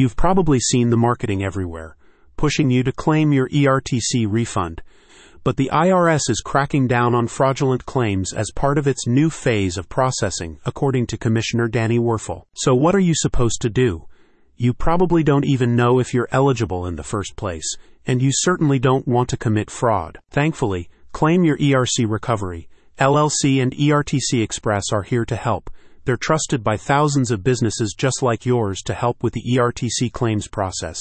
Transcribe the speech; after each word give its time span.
You've 0.00 0.16
probably 0.16 0.58
seen 0.60 0.88
the 0.88 0.96
marketing 0.96 1.44
everywhere, 1.44 1.94
pushing 2.38 2.70
you 2.70 2.82
to 2.84 2.90
claim 2.90 3.34
your 3.34 3.50
ERTC 3.50 4.26
refund. 4.26 4.80
But 5.44 5.58
the 5.58 5.68
IRS 5.70 6.30
is 6.30 6.40
cracking 6.42 6.86
down 6.86 7.14
on 7.14 7.26
fraudulent 7.26 7.84
claims 7.84 8.32
as 8.32 8.50
part 8.50 8.78
of 8.78 8.86
its 8.88 9.06
new 9.06 9.28
phase 9.28 9.76
of 9.76 9.90
processing, 9.90 10.58
according 10.64 11.06
to 11.08 11.18
Commissioner 11.18 11.68
Danny 11.68 11.98
Werfel. 11.98 12.44
So, 12.54 12.74
what 12.74 12.94
are 12.94 12.98
you 12.98 13.12
supposed 13.14 13.60
to 13.60 13.68
do? 13.68 14.06
You 14.56 14.72
probably 14.72 15.22
don't 15.22 15.44
even 15.44 15.76
know 15.76 15.98
if 15.98 16.14
you're 16.14 16.28
eligible 16.32 16.86
in 16.86 16.96
the 16.96 17.02
first 17.02 17.36
place, 17.36 17.76
and 18.06 18.22
you 18.22 18.30
certainly 18.32 18.78
don't 18.78 19.06
want 19.06 19.28
to 19.28 19.36
commit 19.36 19.70
fraud. 19.70 20.18
Thankfully, 20.30 20.88
Claim 21.12 21.44
Your 21.44 21.58
ERC 21.58 22.08
Recovery, 22.08 22.70
LLC 22.98 23.60
and 23.60 23.72
ERTC 23.72 24.42
Express 24.42 24.84
are 24.94 25.02
here 25.02 25.26
to 25.26 25.36
help. 25.36 25.68
They're 26.04 26.16
trusted 26.16 26.64
by 26.64 26.76
thousands 26.76 27.30
of 27.30 27.44
businesses 27.44 27.94
just 27.96 28.22
like 28.22 28.46
yours 28.46 28.80
to 28.82 28.94
help 28.94 29.22
with 29.22 29.34
the 29.34 29.42
ERTC 29.56 30.12
claims 30.12 30.48
process. 30.48 30.98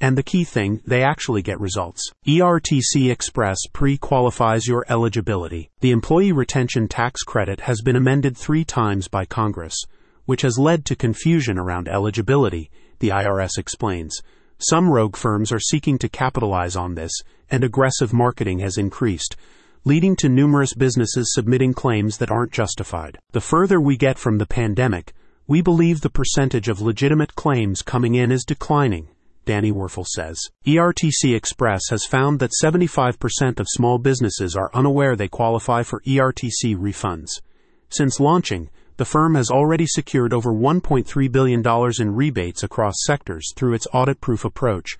And 0.00 0.18
the 0.18 0.22
key 0.22 0.44
thing, 0.44 0.80
they 0.86 1.02
actually 1.02 1.42
get 1.42 1.60
results. 1.60 2.10
ERTC 2.26 3.10
Express 3.10 3.58
pre 3.72 3.96
qualifies 3.96 4.66
your 4.66 4.84
eligibility. 4.88 5.70
The 5.80 5.92
Employee 5.92 6.32
Retention 6.32 6.88
Tax 6.88 7.22
Credit 7.22 7.60
has 7.60 7.80
been 7.80 7.96
amended 7.96 8.36
three 8.36 8.64
times 8.64 9.08
by 9.08 9.24
Congress, 9.24 9.76
which 10.24 10.42
has 10.42 10.58
led 10.58 10.84
to 10.86 10.96
confusion 10.96 11.58
around 11.58 11.88
eligibility, 11.88 12.70
the 12.98 13.08
IRS 13.10 13.56
explains. 13.56 14.20
Some 14.58 14.90
rogue 14.90 15.16
firms 15.16 15.52
are 15.52 15.60
seeking 15.60 15.96
to 15.98 16.08
capitalize 16.08 16.76
on 16.76 16.94
this, 16.94 17.12
and 17.50 17.64
aggressive 17.64 18.12
marketing 18.12 18.58
has 18.58 18.76
increased 18.76 19.36
leading 19.84 20.14
to 20.14 20.28
numerous 20.28 20.74
businesses 20.74 21.32
submitting 21.32 21.72
claims 21.72 22.18
that 22.18 22.30
aren't 22.30 22.52
justified. 22.52 23.18
The 23.32 23.40
further 23.40 23.80
we 23.80 23.96
get 23.96 24.18
from 24.18 24.36
the 24.36 24.46
pandemic, 24.46 25.14
we 25.46 25.62
believe 25.62 26.00
the 26.00 26.10
percentage 26.10 26.68
of 26.68 26.82
legitimate 26.82 27.34
claims 27.34 27.80
coming 27.80 28.14
in 28.14 28.30
is 28.30 28.44
declining, 28.44 29.08
Danny 29.46 29.72
Werfel 29.72 30.06
says. 30.06 30.38
ERTC 30.66 31.34
Express 31.34 31.88
has 31.88 32.04
found 32.04 32.40
that 32.40 32.52
75% 32.62 33.58
of 33.58 33.66
small 33.68 33.98
businesses 33.98 34.54
are 34.54 34.70
unaware 34.74 35.16
they 35.16 35.28
qualify 35.28 35.82
for 35.82 36.02
ERTC 36.06 36.76
refunds. 36.76 37.40
Since 37.88 38.20
launching, 38.20 38.68
the 38.98 39.06
firm 39.06 39.34
has 39.34 39.50
already 39.50 39.86
secured 39.86 40.34
over 40.34 40.52
$1.3 40.52 41.32
billion 41.32 41.62
in 41.98 42.14
rebates 42.14 42.62
across 42.62 42.96
sectors 42.98 43.50
through 43.56 43.72
its 43.72 43.86
audit 43.94 44.20
proof 44.20 44.44
approach. 44.44 44.98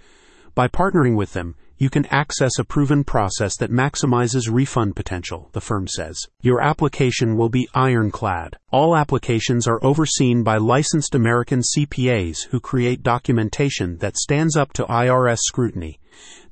By 0.61 0.69
partnering 0.69 1.17
with 1.17 1.33
them, 1.33 1.55
you 1.79 1.89
can 1.89 2.05
access 2.11 2.59
a 2.59 2.65
proven 2.65 3.03
process 3.03 3.57
that 3.57 3.73
maximizes 3.73 4.53
refund 4.53 4.95
potential, 4.95 5.49
the 5.53 5.61
firm 5.63 5.89
says. 5.89 6.19
Your 6.43 6.61
application 6.61 7.39
will 7.39 7.49
be 7.49 7.67
ironclad. 7.73 8.59
All 8.71 8.95
applications 8.95 9.67
are 9.67 9.83
overseen 9.83 10.43
by 10.43 10.59
licensed 10.59 11.15
American 11.15 11.63
CPAs 11.63 12.49
who 12.51 12.61
create 12.61 13.03
documentation 13.03 13.97
that 14.01 14.19
stands 14.19 14.55
up 14.55 14.75
to 14.75 14.85
IRS 14.85 15.39
scrutiny. 15.39 15.99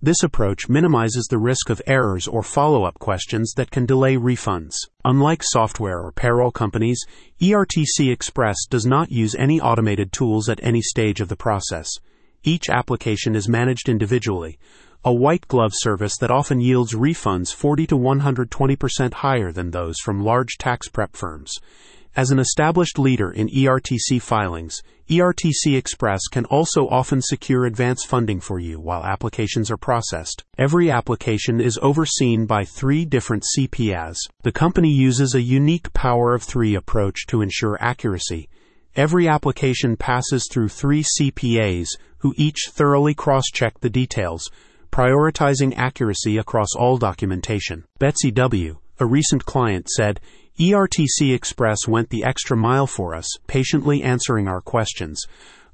This 0.01 0.23
approach 0.23 0.71
minimizes 0.71 1.27
the 1.27 1.37
risk 1.37 1.69
of 1.69 1.83
errors 1.87 2.27
or 2.27 2.43
follow 2.43 2.85
up 2.85 2.99
questions 2.99 3.53
that 3.59 3.71
can 3.71 3.85
delay 3.85 4.17
refunds. 4.17 4.77
Unlike 5.05 5.43
software 5.45 6.01
or 6.01 6.13
payroll 6.13 6.51
companies, 6.51 7.05
ERTC 7.43 8.11
Express 8.11 8.57
does 8.71 8.87
not 8.87 9.13
use 9.13 9.35
any 9.35 9.61
automated 9.61 10.13
tools 10.13 10.49
at 10.49 10.61
any 10.63 10.81
stage 10.81 11.21
of 11.21 11.29
the 11.29 11.37
process. 11.37 11.91
Each 12.45 12.69
application 12.71 13.35
is 13.35 13.49
managed 13.49 13.89
individually, 13.89 14.59
a 15.05 15.13
white 15.13 15.47
glove 15.49 15.73
service 15.75 16.17
that 16.19 16.31
often 16.31 16.61
yields 16.61 16.95
refunds 16.95 17.55
40 17.55 17.87
to 17.89 17.99
120% 17.99 19.13
higher 19.15 19.53
than 19.53 19.71
those 19.71 19.99
from 20.01 20.25
large 20.25 20.57
tax 20.59 20.89
prep 20.89 21.17
firms. 21.17 21.55
As 22.17 22.31
an 22.31 22.39
established 22.39 22.99
leader 22.99 23.31
in 23.31 23.49
ERTC 23.49 24.21
filings, 24.21 24.83
ERTC 25.09 25.77
Express 25.77 26.27
can 26.31 26.45
also 26.47 26.89
often 26.89 27.23
secure 27.23 27.65
advance 27.65 28.05
funding 28.05 28.41
for 28.41 28.59
you 28.59 28.81
while 28.81 29.05
applications 29.05 29.71
are 29.71 29.77
processed. 29.77 30.43
Every 30.59 30.91
application 30.91 31.61
is 31.61 31.79
overseen 31.81 32.47
by 32.47 32.65
three 32.65 33.05
different 33.05 33.45
CPAs. 33.57 34.17
The 34.43 34.53
company 34.53 34.91
uses 34.91 35.35
a 35.35 35.41
unique 35.41 35.93
power 35.93 36.35
of 36.35 36.43
three 36.43 36.75
approach 36.75 37.27
to 37.29 37.41
ensure 37.41 37.79
accuracy. 37.81 38.49
Every 38.99 39.29
application 39.29 39.97
passes 39.97 40.49
through 40.51 40.71
three 40.71 41.05
CPAs 41.05 41.87
who 42.19 42.35
each 42.37 42.69
thoroughly 42.71 43.15
cross 43.15 43.45
check 43.53 43.79
the 43.79 43.89
details, 43.89 44.51
prioritizing 44.91 45.73
accuracy 45.77 46.37
across 46.37 46.75
all 46.77 46.99
documentation. 46.99 47.85
Betsy 48.01 48.33
W., 48.33 48.79
a 48.99 49.07
recent 49.07 49.45
client, 49.45 49.89
said, 49.89 50.19
ERTC 50.59 51.33
Express 51.33 51.87
went 51.87 52.11
the 52.11 52.25
extra 52.25 52.57
mile 52.57 52.89
for 52.89 53.15
us, 53.15 53.29
patiently 53.47 54.03
answering 54.03 54.49
our 54.49 54.61
questions. 54.61 55.25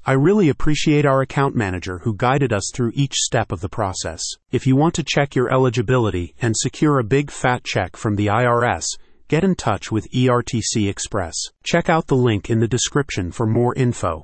I 0.04 0.12
really 0.12 0.50
appreciate 0.50 1.06
our 1.06 1.22
account 1.22 1.56
manager 1.56 2.00
who 2.00 2.14
guided 2.14 2.52
us 2.52 2.70
through 2.74 2.92
each 2.94 3.14
step 3.14 3.52
of 3.52 3.62
the 3.62 3.70
process. 3.70 4.22
If 4.52 4.66
you 4.66 4.76
want 4.76 4.92
to 4.96 5.02
check 5.02 5.34
your 5.34 5.50
eligibility 5.50 6.34
and 6.42 6.54
secure 6.54 6.98
a 6.98 7.04
big 7.04 7.30
fat 7.30 7.64
check 7.64 7.96
from 7.96 8.16
the 8.16 8.26
IRS, 8.26 8.84
get 9.28 9.44
in 9.44 9.54
touch 9.54 9.90
with 9.90 10.10
ERTC 10.12 10.88
Express. 10.88 11.34
Check 11.62 11.88
out 11.88 12.06
the 12.06 12.16
link 12.16 12.50
in 12.50 12.60
the 12.60 12.68
description 12.68 13.32
for 13.32 13.46
more 13.46 13.74
info. 13.74 14.22